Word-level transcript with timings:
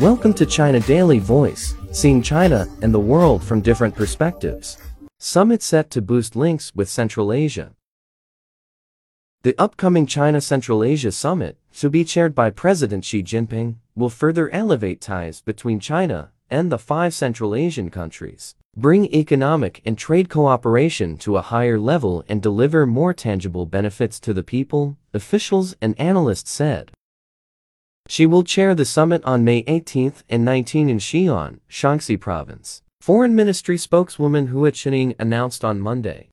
Welcome 0.00 0.34
to 0.34 0.44
China 0.44 0.78
Daily 0.80 1.18
Voice, 1.18 1.74
seeing 1.90 2.20
China 2.20 2.68
and 2.82 2.92
the 2.92 3.00
world 3.00 3.42
from 3.42 3.62
different 3.62 3.94
perspectives. 3.94 4.76
Summit 5.18 5.62
set 5.62 5.90
to 5.92 6.02
boost 6.02 6.36
links 6.36 6.70
with 6.74 6.90
Central 6.90 7.32
Asia. 7.32 7.72
The 9.42 9.54
upcoming 9.58 10.06
China 10.06 10.42
Central 10.42 10.84
Asia 10.84 11.10
Summit, 11.10 11.56
to 11.78 11.88
be 11.88 12.04
chaired 12.04 12.34
by 12.34 12.50
President 12.50 13.06
Xi 13.06 13.22
Jinping, 13.22 13.76
will 13.94 14.10
further 14.10 14.50
elevate 14.50 15.00
ties 15.00 15.40
between 15.40 15.80
China 15.80 16.30
and 16.50 16.70
the 16.70 16.78
five 16.78 17.14
Central 17.14 17.54
Asian 17.54 17.88
countries, 17.88 18.54
bring 18.76 19.06
economic 19.14 19.80
and 19.86 19.96
trade 19.96 20.28
cooperation 20.28 21.16
to 21.16 21.38
a 21.38 21.42
higher 21.42 21.80
level 21.80 22.22
and 22.28 22.42
deliver 22.42 22.84
more 22.84 23.14
tangible 23.14 23.64
benefits 23.64 24.20
to 24.20 24.34
the 24.34 24.42
people, 24.42 24.98
officials 25.14 25.74
and 25.80 25.98
analysts 25.98 26.50
said. 26.50 26.90
Xi 28.08 28.26
will 28.26 28.44
chair 28.44 28.74
the 28.74 28.84
summit 28.84 29.24
on 29.24 29.44
May 29.44 29.64
18 29.66 30.12
and 30.28 30.44
19 30.44 30.88
in 30.88 30.98
Xi'an, 30.98 31.58
Shaanxi 31.68 32.20
Province. 32.20 32.82
Foreign 33.00 33.34
Ministry 33.34 33.76
spokeswoman 33.76 34.48
Hua 34.48 34.70
Chunying 34.70 35.14
announced 35.18 35.64
on 35.64 35.80
Monday. 35.80 36.28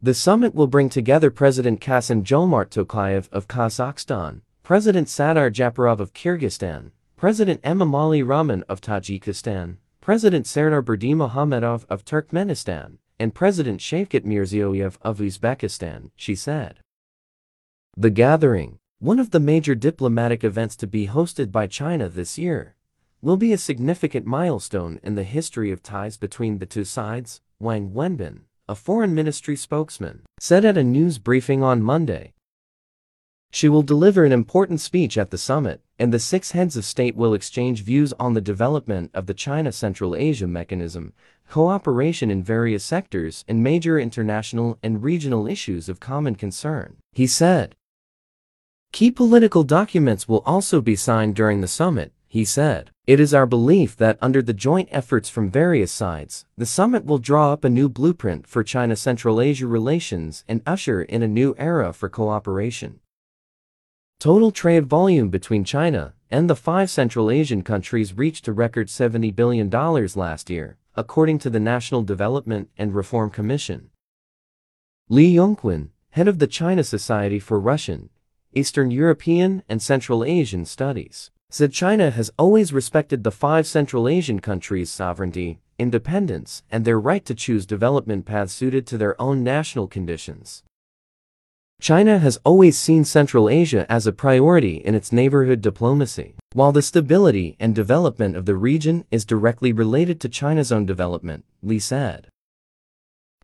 The 0.00 0.14
summit 0.14 0.54
will 0.54 0.66
bring 0.66 0.88
together 0.88 1.30
President 1.30 1.80
Kassym-Jomart 1.80 2.70
Tokayev 2.70 3.28
of 3.30 3.46
Kazakhstan, 3.46 4.40
President 4.62 5.08
Sadyr 5.08 5.52
Japarov 5.52 6.00
of 6.00 6.12
Kyrgyzstan, 6.12 6.90
President 7.16 7.62
Emomali 7.62 8.24
Rahmon 8.24 8.64
of 8.68 8.80
Tajikistan, 8.80 9.76
President 10.00 10.46
Serdar 10.46 10.82
Berdimuhamedov 10.82 11.84
of 11.88 12.04
Turkmenistan, 12.04 12.98
and 13.20 13.34
President 13.34 13.80
Shavkat 13.80 14.24
Mirziyoyev 14.24 14.96
of 15.02 15.18
Uzbekistan, 15.18 16.10
she 16.16 16.34
said. 16.34 16.80
The 17.96 18.10
gathering, 18.10 18.78
one 19.02 19.18
of 19.18 19.32
the 19.32 19.40
major 19.40 19.74
diplomatic 19.74 20.44
events 20.44 20.76
to 20.76 20.86
be 20.86 21.08
hosted 21.08 21.50
by 21.50 21.66
China 21.66 22.08
this 22.08 22.38
year, 22.38 22.76
will 23.20 23.36
be 23.36 23.52
a 23.52 23.58
significant 23.58 24.24
milestone 24.24 25.00
in 25.02 25.16
the 25.16 25.24
history 25.24 25.72
of 25.72 25.82
ties 25.82 26.16
between 26.16 26.58
the 26.58 26.66
two 26.66 26.84
sides, 26.84 27.40
Wang 27.58 27.90
Wenbin, 27.90 28.42
a 28.68 28.76
foreign 28.76 29.12
ministry 29.12 29.56
spokesman, 29.56 30.22
said 30.38 30.64
at 30.64 30.78
a 30.78 30.84
news 30.84 31.18
briefing 31.18 31.64
on 31.64 31.82
Monday. 31.82 32.32
Xi 33.50 33.68
will 33.68 33.82
deliver 33.82 34.24
an 34.24 34.30
important 34.30 34.80
speech 34.80 35.18
at 35.18 35.32
the 35.32 35.36
summit, 35.36 35.80
and 35.98 36.14
the 36.14 36.20
six 36.20 36.52
heads 36.52 36.76
of 36.76 36.84
state 36.84 37.16
will 37.16 37.34
exchange 37.34 37.82
views 37.82 38.12
on 38.20 38.34
the 38.34 38.40
development 38.40 39.10
of 39.14 39.26
the 39.26 39.34
China 39.34 39.72
Central 39.72 40.14
Asia 40.14 40.46
mechanism, 40.46 41.12
cooperation 41.50 42.30
in 42.30 42.40
various 42.40 42.84
sectors, 42.84 43.44
and 43.48 43.64
major 43.64 43.98
international 43.98 44.78
and 44.80 45.02
regional 45.02 45.48
issues 45.48 45.88
of 45.88 45.98
common 45.98 46.36
concern, 46.36 46.98
he 47.10 47.26
said. 47.26 47.74
Key 48.92 49.10
political 49.10 49.64
documents 49.64 50.28
will 50.28 50.42
also 50.44 50.82
be 50.82 50.96
signed 50.96 51.34
during 51.34 51.62
the 51.62 51.66
summit, 51.66 52.12
he 52.28 52.44
said. 52.44 52.90
It 53.06 53.20
is 53.20 53.32
our 53.32 53.46
belief 53.46 53.96
that 53.96 54.18
under 54.20 54.42
the 54.42 54.52
joint 54.52 54.90
efforts 54.92 55.30
from 55.30 55.50
various 55.50 55.90
sides, 55.90 56.44
the 56.58 56.66
summit 56.66 57.06
will 57.06 57.16
draw 57.16 57.54
up 57.54 57.64
a 57.64 57.70
new 57.70 57.88
blueprint 57.88 58.46
for 58.46 58.62
China-Central 58.62 59.40
Asia 59.40 59.66
relations 59.66 60.44
and 60.46 60.60
usher 60.66 61.00
in 61.00 61.22
a 61.22 61.28
new 61.28 61.54
era 61.56 61.94
for 61.94 62.10
cooperation. 62.10 63.00
Total 64.20 64.50
trade 64.50 64.86
volume 64.86 65.30
between 65.30 65.64
China 65.64 66.12
and 66.30 66.48
the 66.48 66.54
five 66.54 66.90
Central 66.90 67.30
Asian 67.30 67.62
countries 67.62 68.16
reached 68.16 68.46
a 68.46 68.52
record 68.52 68.88
$70 68.88 69.34
billion 69.34 69.70
last 69.70 70.50
year, 70.50 70.76
according 70.96 71.38
to 71.38 71.48
the 71.48 71.58
National 71.58 72.02
Development 72.02 72.68
and 72.76 72.94
Reform 72.94 73.30
Commission. 73.30 73.88
Li 75.08 75.34
Yongquan, 75.34 75.88
head 76.10 76.28
of 76.28 76.38
the 76.38 76.46
China 76.46 76.84
Society 76.84 77.38
for 77.38 77.58
Russian, 77.58 78.10
Eastern 78.54 78.90
European 78.90 79.62
and 79.68 79.80
Central 79.80 80.22
Asian 80.22 80.64
Studies, 80.66 81.30
said 81.48 81.72
China 81.72 82.10
has 82.10 82.30
always 82.38 82.72
respected 82.72 83.24
the 83.24 83.30
five 83.30 83.66
Central 83.66 84.06
Asian 84.06 84.40
countries' 84.40 84.90
sovereignty, 84.90 85.60
independence, 85.78 86.62
and 86.70 86.84
their 86.84 87.00
right 87.00 87.24
to 87.24 87.34
choose 87.34 87.64
development 87.64 88.26
paths 88.26 88.52
suited 88.52 88.86
to 88.86 88.98
their 88.98 89.20
own 89.20 89.42
national 89.42 89.88
conditions. 89.88 90.62
China 91.80 92.18
has 92.18 92.38
always 92.44 92.78
seen 92.78 93.04
Central 93.04 93.48
Asia 93.48 93.86
as 93.90 94.06
a 94.06 94.12
priority 94.12 94.76
in 94.76 94.94
its 94.94 95.12
neighborhood 95.12 95.60
diplomacy, 95.60 96.36
while 96.52 96.72
the 96.72 96.82
stability 96.82 97.56
and 97.58 97.74
development 97.74 98.36
of 98.36 98.46
the 98.46 98.54
region 98.54 99.04
is 99.10 99.24
directly 99.24 99.72
related 99.72 100.20
to 100.20 100.28
China's 100.28 100.70
own 100.70 100.86
development, 100.86 101.44
Li 101.62 101.78
said. 101.78 102.28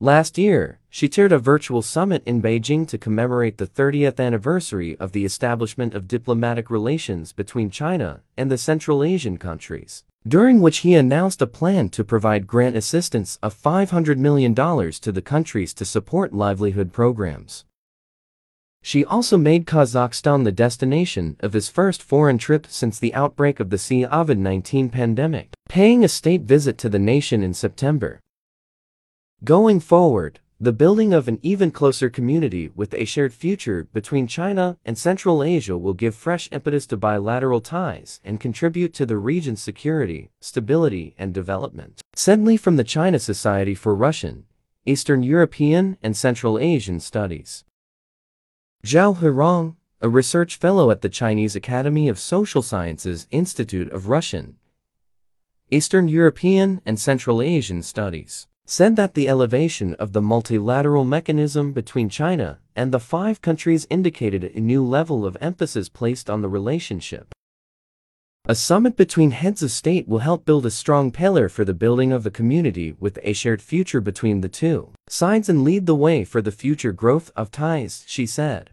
Last 0.01 0.39
year, 0.39 0.78
Xi 0.91 1.09
chaired 1.09 1.33
a 1.33 1.39
virtual 1.39 1.83
summit 1.83 2.23
in 2.25 2.41
Beijing 2.41 2.89
to 2.89 2.97
commemorate 2.97 3.59
the 3.59 3.67
30th 3.67 4.19
anniversary 4.19 4.97
of 4.97 5.13
the 5.13 5.25
establishment 5.25 5.95
of 5.95 6.09
diplomatic 6.09 6.71
relations 6.71 7.33
between 7.33 7.69
China 7.69 8.23
and 8.39 8.51
the 8.51 8.57
Central 8.57 9.05
Asian 9.05 9.37
countries, 9.37 10.05
during 10.27 10.63
which 10.63 10.79
he 10.79 10.95
announced 10.95 11.43
a 11.43 11.47
plan 11.47 11.91
to 11.91 12.03
provide 12.03 12.47
grant 12.47 12.75
assistance 12.75 13.39
of 13.43 13.55
$500 13.55 14.17
million 14.17 14.55
to 14.55 15.13
the 15.13 15.23
countries 15.23 15.75
to 15.75 15.85
support 15.85 16.33
livelihood 16.33 16.91
programs. 16.91 17.67
Xi 18.83 19.05
also 19.05 19.37
made 19.37 19.67
Kazakhstan 19.67 20.45
the 20.45 20.53
destination 20.53 21.37
of 21.41 21.53
his 21.53 21.69
first 21.69 22.03
foreign 22.03 22.39
trip 22.39 22.67
since 22.67 22.99
the 22.99 23.13
outbreak 23.13 23.61
of 23.61 23.69
the 23.69 23.77
COVID-19 23.77 24.91
pandemic, 24.91 25.51
paying 25.69 26.03
a 26.03 26.09
state 26.09 26.43
visit 26.43 26.79
to 26.79 26.89
the 26.89 26.99
nation 26.99 27.43
in 27.43 27.53
September. 27.53 28.21
Going 29.45 29.81
forward, 29.81 30.41
the 30.61 30.73
building 30.73 31.13
of 31.13 31.29
an 31.29 31.39
even 31.41 31.71
closer 31.71 32.11
community 32.11 32.69
with 32.75 32.93
a 32.93 33.05
shared 33.05 33.33
future 33.33 33.87
between 33.93 34.27
China 34.27 34.77
and 34.85 34.99
Central 34.99 35.45
Asia 35.45 35.79
will 35.79 35.95
give 35.95 36.17
fresh 36.17 36.49
impetus 36.51 36.85
to 36.85 36.97
bilateral 36.97 37.61
ties 37.61 38.21
and 38.25 38.41
contribute 38.41 38.93
to 38.93 39.07
the 39.07 39.19
region's 39.19 39.63
security, 39.63 40.31
stability, 40.41 41.15
and 41.17 41.33
development. 41.33 42.01
Said 42.17 42.41
from 42.59 42.75
the 42.75 42.83
China 42.83 43.21
Society 43.21 43.77
for 43.77 43.95
Russian, 43.95 44.47
Eastern 44.85 45.23
European, 45.23 45.97
and 46.03 46.17
Central 46.17 46.59
Asian 46.59 46.99
Studies. 46.99 47.63
Zhao 48.85 49.17
Huirong, 49.17 49.77
a 50.01 50.09
research 50.09 50.57
fellow 50.57 50.91
at 50.91 51.03
the 51.03 51.09
Chinese 51.09 51.55
Academy 51.55 52.09
of 52.09 52.19
Social 52.19 52.63
Sciences 52.63 53.29
Institute 53.31 53.93
of 53.93 54.09
Russian, 54.09 54.57
Eastern 55.71 56.09
European 56.09 56.81
and 56.85 56.99
Central 56.99 57.41
Asian 57.41 57.81
Studies, 57.81 58.48
said 58.71 58.97
that 58.97 59.15
the 59.15 59.31
elevation 59.31 59.95
of 59.95 60.13
the 60.13 60.21
multilateral 60.21 61.03
mechanism 61.03 61.73
between 61.73 62.11
China 62.11 62.59
and 62.77 62.93
the 62.93 63.01
five 63.01 63.41
countries 63.41 63.87
indicated 63.89 64.45
a 64.45 64.61
new 64.61 64.85
level 64.85 65.25
of 65.25 65.39
emphasis 65.41 65.89
placed 65.89 66.29
on 66.29 66.43
the 66.43 66.49
relationship. 66.51 67.35
A 68.45 68.55
summit 68.55 68.95
between 68.95 69.31
heads 69.31 69.63
of 69.63 69.71
state 69.71 70.07
will 70.07 70.19
help 70.19 70.45
build 70.45 70.67
a 70.67 70.71
strong 70.71 71.11
pillar 71.11 71.49
for 71.49 71.65
the 71.65 71.73
building 71.73 72.13
of 72.13 72.25
the 72.25 72.31
community 72.31 72.95
with 73.01 73.19
a 73.23 73.33
shared 73.33 73.63
future 73.63 74.03
between 74.03 74.43
the 74.43 74.51
two 74.51 74.93
sides 75.09 75.49
and 75.49 75.65
lead 75.65 75.87
the 75.87 75.95
way 75.95 76.23
for 76.23 76.43
the 76.43 76.53
future 76.53 76.93
growth 76.93 77.31
of 77.35 77.51
ties, 77.51 78.05
she 78.07 78.27
said. 78.27 78.69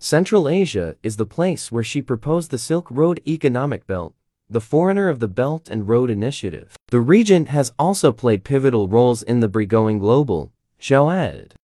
Central 0.00 0.48
Asia 0.48 0.96
is 1.04 1.18
the 1.18 1.24
place 1.24 1.70
where 1.70 1.84
Xi 1.84 2.02
proposed 2.02 2.50
the 2.50 2.58
Silk 2.58 2.88
Road 2.90 3.20
Economic 3.28 3.86
Belt, 3.86 4.14
the 4.52 4.60
forerunner 4.60 5.08
of 5.08 5.20
the 5.20 5.28
Belt 5.28 5.68
and 5.70 5.88
Road 5.88 6.10
Initiative. 6.10 6.76
The 6.88 7.00
region 7.00 7.46
has 7.46 7.72
also 7.78 8.12
played 8.12 8.44
pivotal 8.44 8.88
roles 8.88 9.22
in 9.22 9.40
the 9.40 9.48
BRI 9.48 9.66
going 9.66 9.98
global, 9.98 10.52
added. 10.90 11.54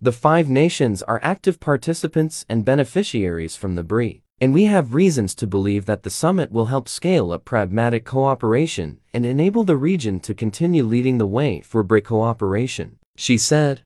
The 0.00 0.12
five 0.12 0.48
nations 0.48 1.02
are 1.02 1.20
active 1.22 1.60
participants 1.60 2.44
and 2.48 2.64
beneficiaries 2.64 3.56
from 3.56 3.74
the 3.74 3.84
BRI 3.84 4.22
and 4.42 4.52
we 4.52 4.64
have 4.64 4.92
reasons 4.92 5.36
to 5.36 5.46
believe 5.46 5.86
that 5.86 6.02
the 6.02 6.10
summit 6.10 6.50
will 6.50 6.66
help 6.66 6.88
scale 6.88 7.30
up 7.30 7.44
pragmatic 7.44 8.04
cooperation 8.04 8.98
and 9.14 9.24
enable 9.24 9.62
the 9.62 9.76
region 9.76 10.18
to 10.18 10.34
continue 10.34 10.82
leading 10.82 11.18
the 11.18 11.28
way 11.28 11.60
for 11.60 11.84
BRIC 11.84 12.06
cooperation, 12.06 12.98
she 13.14 13.38
said. 13.38 13.82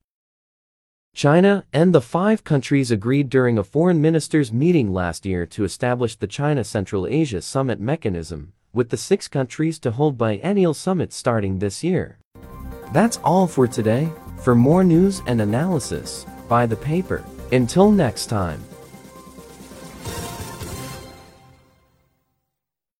China 1.16 1.64
and 1.72 1.94
the 1.94 2.00
five 2.02 2.44
countries 2.44 2.90
agreed 2.90 3.30
during 3.30 3.56
a 3.56 3.64
foreign 3.64 4.02
ministers 4.02 4.52
meeting 4.52 4.92
last 4.92 5.24
year 5.24 5.46
to 5.46 5.64
establish 5.64 6.14
the 6.14 6.26
China 6.26 6.62
Central 6.62 7.06
Asia 7.06 7.40
Summit 7.40 7.80
mechanism, 7.80 8.52
with 8.74 8.90
the 8.90 8.98
six 8.98 9.26
countries 9.26 9.78
to 9.78 9.92
hold 9.92 10.18
biennial 10.18 10.74
summits 10.74 11.16
starting 11.16 11.58
this 11.58 11.82
year. 11.82 12.18
That's 12.92 13.16
all 13.24 13.46
for 13.46 13.66
today. 13.66 14.10
For 14.42 14.54
more 14.54 14.84
news 14.84 15.22
and 15.26 15.40
analysis, 15.40 16.26
buy 16.50 16.66
the 16.66 16.76
paper. 16.76 17.24
Until 17.50 17.90
next 17.90 18.26
time. 18.26 18.62